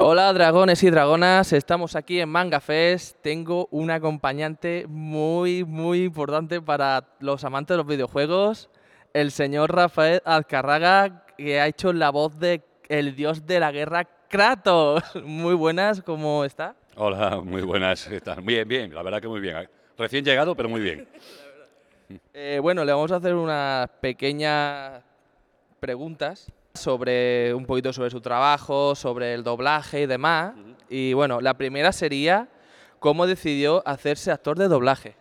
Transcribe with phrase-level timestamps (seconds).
[0.00, 3.16] Hola dragones y dragonas, estamos aquí en Manga Fest.
[3.20, 8.70] Tengo un acompañante muy, muy importante para los amantes de los videojuegos,
[9.12, 14.04] el señor Rafael Alcarraga, que ha hecho la voz de el dios de la guerra
[14.28, 15.02] Kratos.
[15.24, 16.76] Muy buenas, ¿cómo está?
[16.94, 18.06] Hola, muy buenas.
[18.06, 18.40] ¿qué tal?
[18.42, 19.68] Bien, bien, la verdad que muy bien.
[19.96, 21.08] Recién llegado, pero muy bien.
[22.32, 25.02] Eh, bueno, le vamos a hacer unas pequeñas
[25.78, 30.54] preguntas sobre un poquito sobre su trabajo, sobre el doblaje y demás.
[30.88, 32.48] Y bueno, la primera sería
[32.98, 35.16] cómo decidió hacerse actor de doblaje.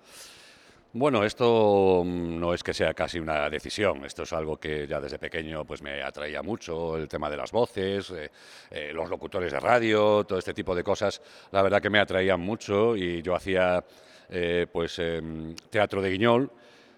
[0.94, 5.00] Bueno, esto mm, no es que sea casi una decisión, esto es algo que ya
[5.00, 8.32] desde pequeño pues me atraía mucho, el tema de las voces, eh,
[8.72, 12.40] eh, los locutores de radio, todo este tipo de cosas, la verdad que me atraían
[12.40, 13.84] mucho y yo hacía
[14.30, 16.50] eh, pues em, teatro de guiñol,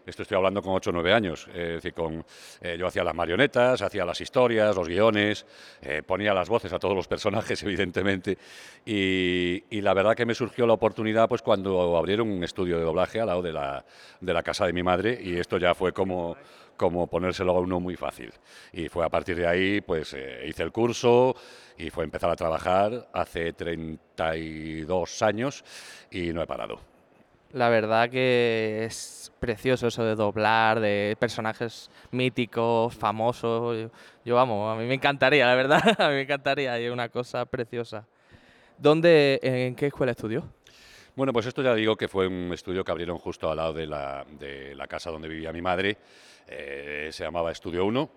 [0.06, 1.48] esto estoy hablando con 8 o 9 años.
[1.50, 2.26] Es decir, con,
[2.62, 5.46] eh, yo hacía las marionetas, hacía las historias, los guiones,
[5.82, 8.38] eh, ponía las voces a todos los personajes, evidentemente.
[8.86, 13.22] Y, la verdad que me surgió la oportunidad pues cuando abrieron un estudio de doblaje
[13.22, 13.86] al lado de la,
[14.20, 16.36] de la casa de mi madre y esto ya fue como
[16.80, 18.32] como ponérselo a uno muy fácil.
[18.72, 21.36] Y fue a partir de ahí, pues eh, hice el curso
[21.78, 25.64] y fue empezar a trabajar hace 32 años
[26.10, 26.99] y no he parado.
[27.52, 33.90] La verdad que es precioso eso de doblar, de personajes míticos, famosos.
[34.24, 37.46] Yo, vamos, a mí me encantaría, la verdad, a mí me encantaría, es una cosa
[37.46, 38.06] preciosa.
[38.78, 40.48] ¿Dónde, en qué escuela estudió?
[41.16, 43.88] Bueno, pues esto ya digo que fue un estudio que abrieron justo al lado de
[43.88, 45.98] la, de la casa donde vivía mi madre.
[46.48, 48.10] Eh, se llamaba Estudio 1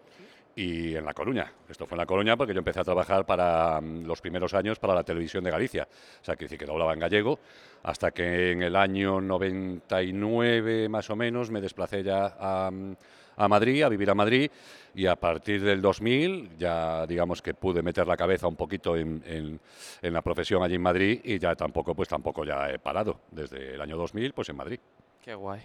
[0.55, 1.51] y en La Coruña.
[1.69, 4.79] Esto fue en La Coruña porque yo empecé a trabajar para mm, los primeros años
[4.79, 5.89] para la televisión de Galicia.
[6.21, 7.39] O sea, que decir que doblaba en gallego,
[7.83, 12.97] hasta que en el año 99 más o menos me desplacé ya a, mm,
[13.37, 14.51] a Madrid, a vivir a Madrid,
[14.95, 19.23] y a partir del 2000 ya digamos que pude meter la cabeza un poquito en,
[19.27, 19.59] en,
[20.03, 23.21] en la profesión allí en Madrid y ya tampoco, pues tampoco ya he parado.
[23.31, 24.81] Desde el año 2000, pues en Madrid.
[25.23, 25.63] Qué guay.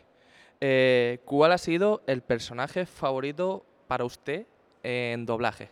[0.60, 4.48] Eh, ¿Cuál ha sido el personaje favorito para usted
[4.88, 5.70] en doblaje?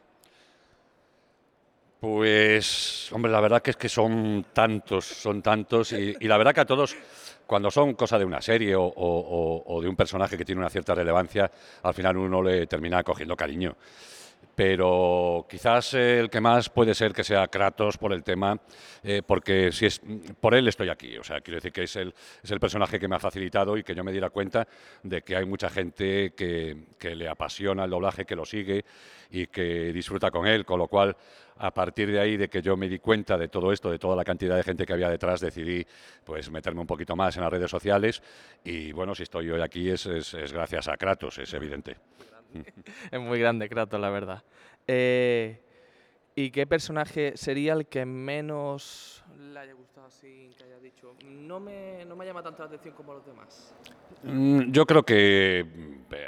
[1.99, 6.61] Pues, hombre, la verdad que es que son tantos, son tantos, y, la verdad que
[6.61, 6.95] a todos,
[7.47, 10.69] cuando son cosa de una serie o, o, o, de un personaje que tiene una
[10.69, 11.49] cierta relevancia,
[11.81, 13.75] al final uno le termina cogiendo cariño.
[14.53, 18.59] Pero quizás el que más puede ser que sea Kratos por el tema,
[19.03, 20.01] eh, porque si es
[20.39, 21.17] por él estoy aquí.
[21.17, 22.13] O sea, quiero decir que es el,
[22.43, 24.67] es el personaje que me ha facilitado y que yo me diera cuenta
[25.03, 28.85] de que hay mucha gente que, que le apasiona el doblaje, que lo sigue
[29.31, 31.15] y que disfruta con él, con lo cual
[31.57, 34.15] a partir de ahí de que yo me di cuenta de todo esto, de toda
[34.15, 35.85] la cantidad de gente que había detrás, decidí
[36.23, 38.21] pues meterme un poquito más en las redes sociales
[38.63, 41.97] y bueno, si estoy hoy aquí es, es, es gracias a Kratos, es evidente.
[43.11, 44.43] es muy grande Kratos, la verdad.
[44.87, 45.59] Eh,
[46.37, 51.15] ¿Y qué personaje sería el que menos le haya gustado así, que haya dicho?
[51.23, 53.73] No me, no me llama tanto la atención como los demás.
[54.23, 55.65] Mm, yo creo que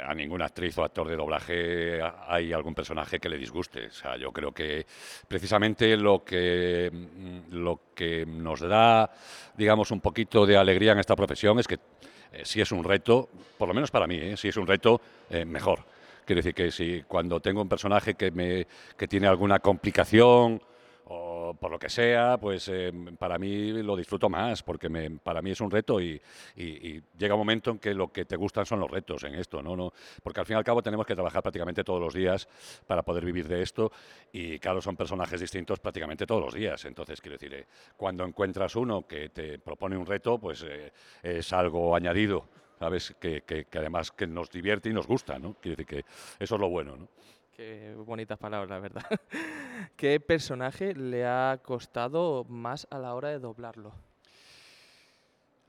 [0.06, 3.88] a ninguna actriz o actor de doblaje hay algún personaje que le disguste.
[3.88, 4.86] O sea, yo creo que
[5.28, 9.10] precisamente lo que, mm, lo que nos da,
[9.58, 11.78] digamos, un poquito de alegría en esta profesión es que
[12.32, 13.28] eh, si es un reto,
[13.58, 15.02] por lo menos para mí, eh, si es un reto,
[15.44, 15.97] mejor.
[16.28, 18.66] Quiero decir que si cuando tengo un personaje que, me,
[18.98, 20.60] que tiene alguna complicación
[21.06, 25.40] o por lo que sea, pues eh, para mí lo disfruto más, porque me, para
[25.40, 26.20] mí es un reto y,
[26.54, 29.74] llega un momento en que lo que te gustan son los retos en esto, ¿no?
[29.74, 29.90] no
[30.22, 32.46] porque al fin y al cabo tenemos que trabajar prácticamente todos los días
[32.86, 33.90] para poder vivir de esto
[34.30, 36.84] y claro, son personajes distintos prácticamente todos los días.
[36.84, 41.54] Entonces, quiero decir, eh, cuando encuentras uno que te propone un reto, pues eh, es
[41.54, 42.44] algo añadido
[42.78, 43.14] ¿sabes?
[43.18, 45.54] Que, que, que, además que nos divierte y nos gusta, ¿no?
[45.54, 46.04] Quiere decir que
[46.38, 47.08] eso es lo bueno, ¿no?
[47.56, 49.02] Qué bonitas palabras, la verdad.
[49.96, 53.92] ¿Qué personaje le ha costado más a la hora de doblarlo?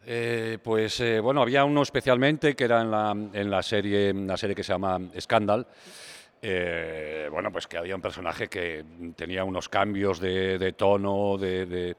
[0.05, 4.37] Eh, pues eh, bueno, había uno especialmente que era en la, en la, serie, la
[4.37, 5.67] serie que se llama Scandal.
[6.41, 8.85] Eh, bueno, pues que había un personaje que
[9.15, 11.95] tenía unos cambios de, tono, de,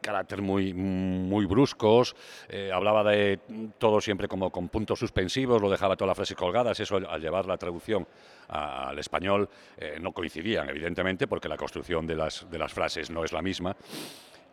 [0.00, 2.16] carácter muy, muy bruscos,
[2.48, 3.38] eh, hablaba de
[3.78, 7.46] todo siempre como con puntos suspensivos, lo dejaba todas las frases colgadas, eso al llevar
[7.46, 8.06] la traducción
[8.48, 13.24] al español eh, no coincidían, evidentemente, porque la construcción de las, de las frases no
[13.24, 13.76] es la misma.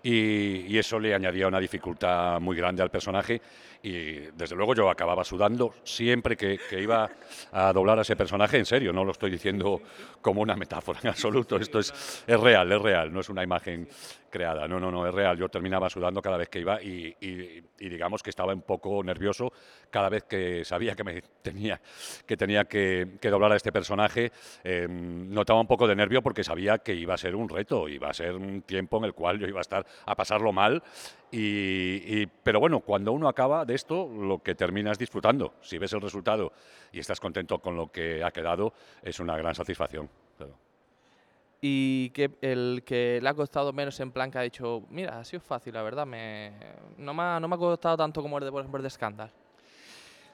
[0.05, 3.41] Y, eso le añadía una dificultad muy grande al personaje
[3.81, 7.09] y desde luego yo acababa sudando siempre que, que, iba
[7.53, 9.81] a doblar a ese personaje, en serio, no lo estoy diciendo
[10.21, 13.88] como una metáfora en absoluto, esto es, es real, es real, no es una imagen
[14.33, 14.68] creada.
[14.68, 15.38] No, no, no, es real.
[15.38, 17.15] Yo terminaba sudando cada vez que iba y,
[17.77, 19.53] digamos que estaba un poco nervioso
[19.91, 21.80] cada vez que sabía que me tenía
[22.25, 24.31] que, tenía que, doblar a este personaje.
[24.63, 28.09] Em, notaba un poco de nervio porque sabía que iba a ser un reto, iba
[28.09, 30.81] a ser un tiempo en el cual yo iba a estar a pasarlo mal.
[31.31, 35.53] Y, pero bueno, cuando uno acaba de esto, lo que termina es disfrutando.
[35.62, 36.53] Si ves el resultado
[36.91, 40.09] y estás contento con lo que ha quedado, es una gran satisfacción
[41.65, 45.24] y que el que le ha costado menos en plan que ha dicho, mira, ha
[45.24, 46.51] sido fácil, la verdad, me,
[46.98, 48.89] no, me ha, no me ha costado tanto como el de, por ejemplo, el de
[48.89, 49.31] Scandal.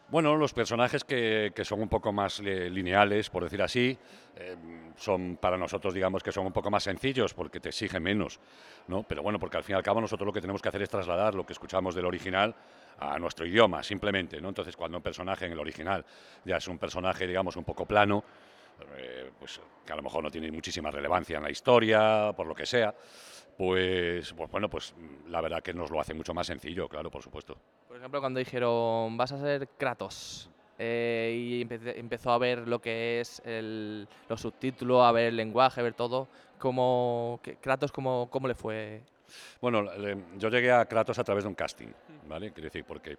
[0.10, 3.96] Bueno, los personajes que, que, son un poco más lineales, por decir así,
[4.38, 4.56] eh,
[4.96, 8.40] son para nosotros, digamos, que son un poco más sencillos porque te exigen menos,
[8.88, 9.04] ¿no?
[9.04, 10.90] Pero bueno, porque al fin y al cabo nosotros lo que tenemos que hacer es
[10.90, 12.56] trasladar lo que escuchamos del original
[12.98, 14.50] a nuestro idioma, simplemente, ¿no?
[14.50, 16.04] Entonces, cuando un personaje en el original
[16.44, 18.24] ya es un personaje, digamos, un poco plano,
[18.98, 22.56] eh, pues, que a lo mejor no tiene muchísima relevancia en la historia, por lo
[22.56, 22.94] que sea,
[23.58, 24.94] pues, pues bueno, pues
[25.28, 27.58] la verdad que nos lo hace mucho más sencillo, claro, por supuesto.
[27.88, 31.62] Por ejemplo, cuando dijeron, vas a ser Kratos, eh, y
[32.00, 35.94] empezó a ver lo que es el, los subtítulos, a ver el lenguaje, a ver
[35.94, 39.02] todo, ¿cómo, Kratos, cómo, cómo le fue?
[39.60, 39.84] Bueno,
[40.38, 41.90] yo llegué a Kratos a través de un casting,
[42.30, 42.52] ¿vale?
[42.52, 43.18] Quiero decir, porque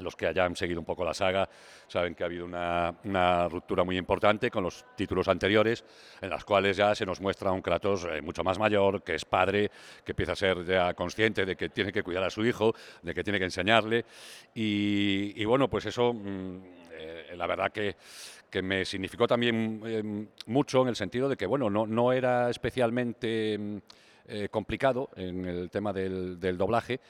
[0.00, 1.48] los que hayan seguido un poco la saga
[1.86, 5.84] saben que ha habido una, ruptura muy importante con los títulos anteriores,
[6.20, 9.24] en las cuales ya se nos muestra un Kratos eh, mucho más mayor, que es
[9.24, 9.70] padre,
[10.04, 13.14] que empieza a ser ya consciente de que tiene que cuidar a su hijo, de
[13.14, 14.04] que tiene que enseñarle.
[14.54, 16.56] Y, bueno, pues eso, mm,
[16.92, 17.96] eh, la verdad que,
[18.62, 23.78] me significó también eh, mucho en el sentido de que, bueno, no, era especialmente mm,
[24.50, 27.00] complicado en el tema del doblaje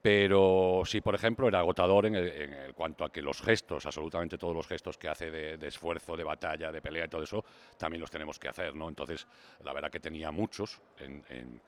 [0.00, 4.54] pero sí, por ejemplo, era agotador en, el, cuanto a que los gestos, absolutamente todos
[4.54, 7.44] los gestos que hace de, esfuerzo, de batalla, de pelea y todo eso,
[7.76, 8.88] también los tenemos que hacer, ¿no?
[8.88, 9.26] Entonces,
[9.64, 11.60] la verdad que tenía muchos en,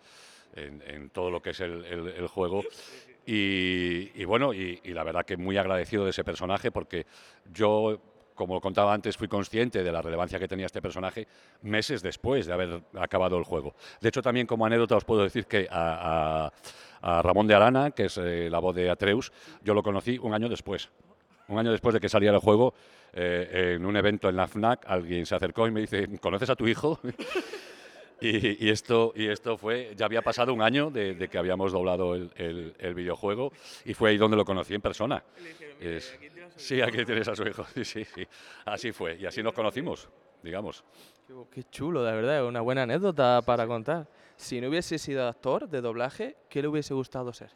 [1.13, 2.63] todo lo que es el, juego.
[3.27, 7.07] Y, bueno, y, la verdad que muy agradecido de ese personaje porque
[7.53, 8.01] yo
[8.35, 11.29] como contaba antes, fui consciente de la relevancia que tenía este personaje
[11.61, 13.75] meses después de haber acabado el juego.
[14.01, 16.51] De hecho, también como anécdota os puedo decir que a
[17.03, 19.33] Ramón de Arana, que es eh, la voz de Atreus,
[19.63, 20.91] yo lo conocí un año después.
[21.49, 22.75] Un año después de que saliera el juego,
[23.13, 26.57] eh, en un evento en la FNAC, alguien se acercó y me dice, ¿conoces a
[26.57, 27.01] tu hijo?
[28.21, 32.95] y, esto, y esto fue, ya había pasado un año de, que habíamos doblado el,
[32.95, 33.53] videojuego
[33.85, 35.25] y fue ahí donde lo conocí en persona.
[36.57, 37.67] sí, aquí tienes a su hijo.
[37.75, 38.27] Sí, sí, sí.
[38.65, 39.17] Así fue.
[39.17, 40.09] Y así nos conocimos,
[40.43, 40.85] digamos.
[41.51, 42.47] Qué, chulo, de verdad.
[42.47, 44.07] Una buena anécdota para contar.
[44.41, 47.51] Si no hubiese sido actor de doblaje, ¿qué le hubiese gustado ser?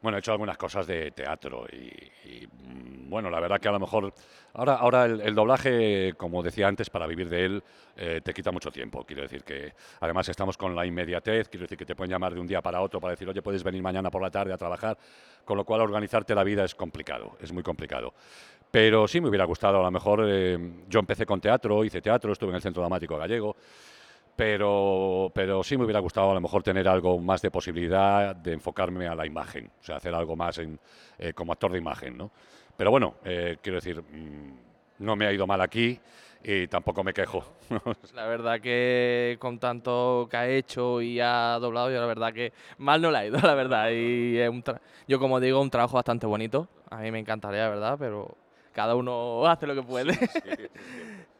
[0.00, 3.78] Bueno, he hecho algunas cosas de teatro y, mm, bueno, la verdad que a lo
[3.78, 4.12] mejor
[4.54, 7.62] ahora, ahora el, doblaje, como decía antes, para vivir de él
[7.94, 9.04] eh, te quita mucho tiempo.
[9.04, 12.40] Quiero decir que además estamos con la inmediatez, quiero decir que te pueden llamar de
[12.40, 14.96] un día para otro para decir, oye, puedes venir mañana por la tarde a trabajar,
[15.44, 18.14] con lo cual organizarte la vida es complicado, es muy complicado.
[18.70, 22.32] Pero sí me hubiera gustado, a lo mejor eh, yo empecé con teatro, hice teatro,
[22.32, 23.54] estuve en el Centro Dramático Gallego
[24.36, 28.52] pero, pero sí me hubiera gustado a lo mejor tener algo más de posibilidad de
[28.52, 30.78] enfocarme a la imagen, o sea, hacer algo más en,
[31.18, 32.30] eh, como actor de imagen, ¿no?
[32.76, 34.58] Pero bueno, eh, quiero decir, mm,
[34.98, 35.98] no me ha ido mal aquí
[36.42, 37.44] y tampoco me quejo.
[38.14, 42.52] La verdad que con tanto que ha hecho y ha doblado, yo la verdad que
[42.78, 43.88] mal no le ha ido, la verdad.
[43.92, 44.36] Y
[45.08, 46.68] yo como digo, un trabajo bastante bonito.
[46.90, 48.36] A mí me encantaría, la verdad, pero
[48.72, 50.12] cada uno hace lo que puede.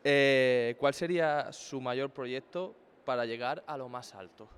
[0.06, 2.74] Eh, ¿Cuál sería su mayor proyecto
[3.04, 4.48] para llegar a lo más alto?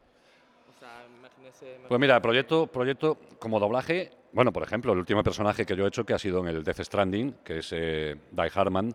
[1.88, 5.88] Pues mira, proyecto, proyecto como doblaje, bueno, por ejemplo, el último personaje que yo he
[5.88, 8.94] hecho que ha sido en el Death Stranding, que es eh, Die Harman,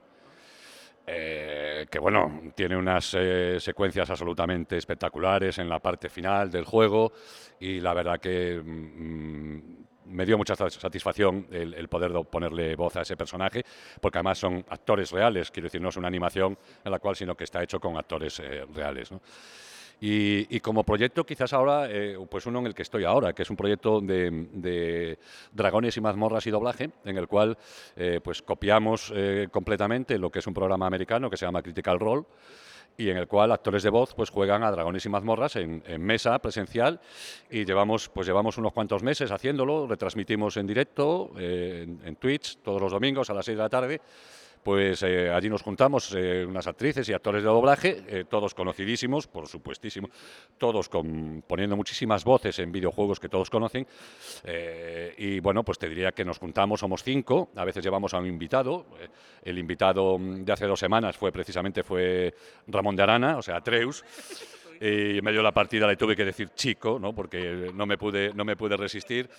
[1.07, 7.11] eh, que bueno, tiene unas eh, secuencias absolutamente espectaculares en la parte final del juego
[7.59, 9.59] y la verdad que mm,
[10.05, 13.63] me dio mucha satisfacción el, poder ponerle voz a ese personaje,
[13.99, 17.35] porque además son actores reales, quiero decir, no es una animación en la cual, sino
[17.35, 19.11] que está hecho con actores eh, reales.
[20.03, 23.49] Y, como proyecto, quizás ahora, eh, pues uno en el que estoy ahora, que es
[23.51, 25.19] un proyecto de,
[25.51, 27.55] dragones y mazmorras y doblaje, en el cual
[27.95, 29.13] eh, pues copiamos
[29.51, 32.23] completamente lo que es un programa americano que se llama Critical Role
[33.01, 36.37] y en el cual actores de voz pues juegan a dragones y mazmorras en, mesa
[36.39, 36.99] presencial
[37.49, 42.57] y llevamos pues llevamos unos cuantos meses haciéndolo, retransmitimos en directo eh, en, en Twitch
[42.57, 44.01] todos los domingos a las 6 de la tarde
[44.63, 49.27] pues eh, allí nos juntamos eh, unas actrices y actores de doblaje, eh, todos conocidísimos,
[49.27, 50.09] por supuestísimo,
[50.57, 53.87] todos poniendo muchísimas voces en videojuegos que todos conocen.
[55.17, 58.27] y bueno, pues te diría que nos juntamos, somos cinco, a veces llevamos a un
[58.27, 58.85] invitado.
[59.43, 62.33] el invitado de hace dos semanas fue precisamente fue
[62.67, 64.03] Ramón de Arana, o sea, Treus.
[64.79, 67.13] y en medio de la partida le tuve que decir chico, ¿no?
[67.13, 69.29] porque no me pude, no me pude resistir.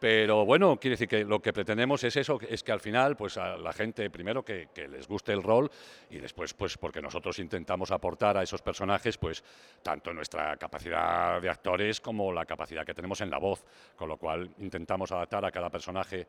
[0.00, 3.36] Pero bueno, quiere decir que lo que pretendemos es eso, es que al final, pues
[3.36, 5.70] a la gente, primero que, les guste el rol
[6.10, 9.42] y después, pues porque nosotros intentamos aportar a esos personajes, pues
[9.82, 13.64] tanto nuestra capacidad de actores como la capacidad que tenemos en la voz,
[13.96, 16.28] con lo cual intentamos adaptar a cada personaje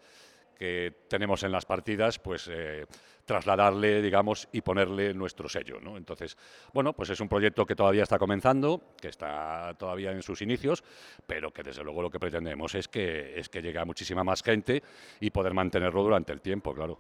[0.60, 2.86] que tenemos en las partidas, pues eh,
[3.24, 5.80] trasladarle, digamos, y ponerle nuestro sello.
[5.80, 5.96] ¿no?
[5.96, 6.38] Entonces,
[6.74, 10.84] bueno, pues es un proyecto que todavía está comenzando, que está todavía en sus inicios,
[11.26, 14.44] pero que desde luego lo que pretendemos es que, es que llegue a muchísima más
[14.44, 14.84] gente
[15.22, 17.00] y poder mantenerlo durante el tiempo, claro.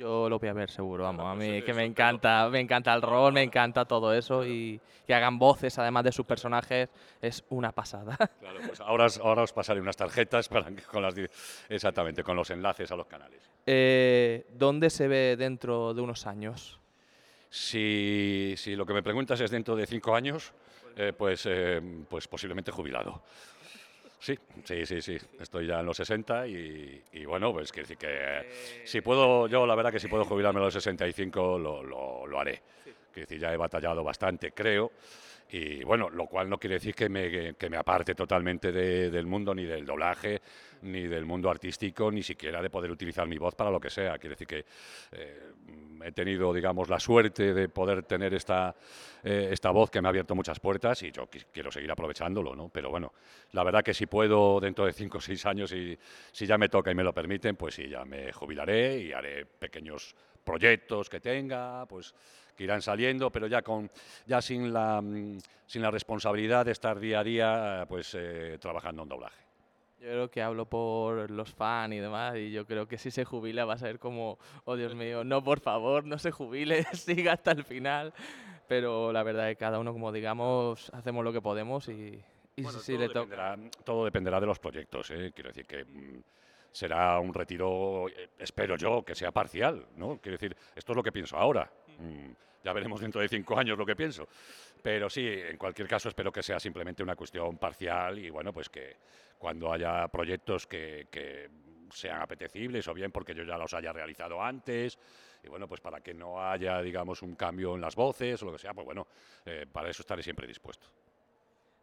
[0.00, 1.26] Yo lo voy a ver seguro, vamos.
[1.26, 5.12] A mí que me encanta, me encanta el rol, me encanta todo eso y que
[5.12, 6.88] hagan voces además de sus personajes
[7.20, 8.16] es una pasada.
[8.40, 11.14] Claro, pues ahora, ahora os pasaré unas tarjetas para con las
[11.68, 13.42] exactamente con los enlaces a los canales.
[13.66, 16.80] Eh, ¿Dónde se ve dentro de unos años?
[17.50, 20.54] Si, si, lo que me preguntas es dentro de cinco años,
[20.96, 21.78] eh, pues, eh,
[22.08, 23.22] pues posiblemente jubilado.
[24.20, 25.16] Sí, sí, sí, sí.
[25.40, 28.50] Estoy ya en los 60 y, bueno, pues quiero decir que eh,
[28.84, 32.40] si puedo, yo la verdad que si puedo jubilarme a los 65 lo, lo, lo
[32.40, 32.60] haré.
[33.12, 34.92] Quiero decir, ya he batallado bastante, creo.
[35.52, 39.54] Y bueno, lo cual no quiere decir que me, que me aparte totalmente del mundo,
[39.54, 40.40] ni del doblaje,
[40.82, 44.18] ni del mundo artístico, ni siquiera de poder utilizar mi voz para lo que sea.
[44.18, 44.64] Quiere decir que
[45.12, 45.52] eh,
[46.04, 48.74] he tenido, digamos, la suerte de poder tener esta,
[49.22, 52.68] eh, esta voz que me ha abierto muchas puertas y yo quiero seguir aprovechándolo, ¿no?
[52.68, 53.12] Pero bueno,
[53.52, 55.98] la verdad que si puedo dentro de cinco o seis años y
[56.32, 59.46] si ya me toca y me lo permiten, pues sí, ya me jubilaré y haré
[59.46, 62.14] pequeños proyectos que tenga, pues
[62.56, 63.90] que irán saliendo, pero ya con
[64.26, 69.04] ya sin la mm, sin la responsabilidad de estar día a día pues eh, trabajando
[69.04, 69.49] en doblaje.
[70.00, 73.26] Yo creo que hablo por los fans y demás, y yo creo que si se
[73.26, 77.34] jubila va a ser como, oh Dios mío, no, por favor, no se jubile, siga
[77.34, 78.14] hasta el final.
[78.66, 82.18] Pero la verdad es que cada uno, como digamos, hacemos lo que podemos y,
[82.56, 83.58] y si, le toca.
[83.84, 85.32] Todo dependerá de los proyectos, ¿eh?
[85.34, 85.84] quiero decir que.
[85.84, 86.22] Mm,
[86.72, 90.18] será un retiro, eh, espero yo, que sea parcial, ¿no?
[90.20, 91.70] Quiero decir, esto es lo que pienso ahora.
[91.98, 92.30] Mm,
[92.62, 94.28] ya veremos dentro de cinco años lo que pienso.
[94.82, 98.68] Pero sí, en cualquier caso espero que sea simplemente una cuestión parcial y bueno, pues
[98.68, 98.96] que
[99.40, 101.48] cuando haya proyectos que,
[101.90, 104.96] sean apetecibles o bien porque yo ya los haya realizado antes
[105.42, 108.52] y bueno, pues para que no haya, digamos, un cambio en las voces o lo
[108.52, 109.08] que sea, pues bueno,
[109.44, 110.86] eh, para eso estaré siempre dispuesto.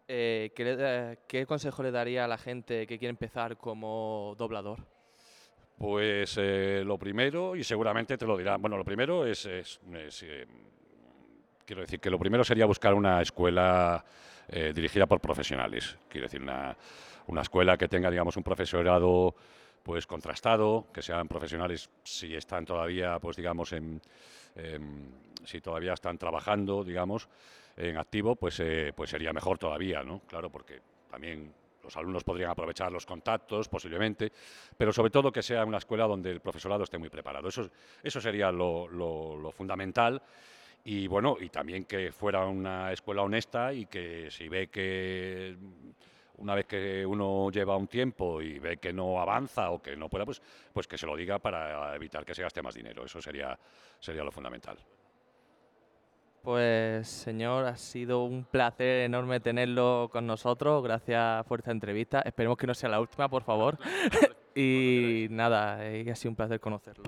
[0.07, 0.53] Eh,
[1.27, 4.79] ¿qué, consejo le daría a la gente que quiere empezar como doblador?
[5.77, 10.45] Pues eh, lo primero, y seguramente te lo dirá, bueno, lo primero es, eh,
[11.65, 14.05] quiero decir que lo primero sería buscar una escuela
[14.47, 16.73] dirigida por profesionales, quiero decir, una,
[17.27, 19.35] una, escuela que tenga, digamos, un profesorado
[19.83, 24.01] pues contrastado, que sean profesionales si están todavía, pues digamos, en,
[25.45, 27.29] si todavía están trabajando, digamos,
[27.77, 30.21] en activo, pues, eh, pues sería mejor todavía, ¿no?
[30.27, 31.53] Claro, porque también
[31.87, 34.31] los alumnos podrían aprovechar los contactos posiblemente,
[34.77, 37.47] pero sobre todo que sea una escuela donde el profesorado esté muy preparado.
[37.47, 37.69] Eso,
[38.03, 40.21] eso sería lo, lo, fundamental
[40.83, 45.55] y bueno, y también que fuera una escuela honesta y que si ve que
[46.37, 50.09] una vez que uno lleva un tiempo y ve que no avanza o que no
[50.09, 50.41] pueda, pues,
[50.73, 53.05] pues que se lo diga para evitar que se gaste más dinero.
[53.05, 53.57] Eso sería,
[53.99, 54.77] sería lo fundamental.
[56.43, 60.81] Pues señor, ha sido un placer enorme tenerlo con nosotros.
[60.83, 62.21] Gracias por esta entrevista.
[62.21, 63.77] Esperemos que no sea la última, por favor.
[64.55, 67.03] y nada, ha sido un placer conocerlo.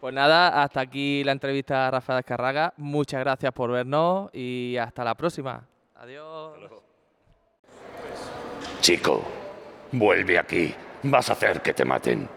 [0.00, 2.72] Pues nada, hasta aquí la entrevista a Rafael Carraga.
[2.76, 5.66] Muchas gracias por vernos y hasta la próxima.
[5.98, 6.58] Adiós.
[8.80, 9.22] Chico,
[9.92, 10.74] vuelve aquí.
[11.02, 12.28] Vas a hacer que te maten.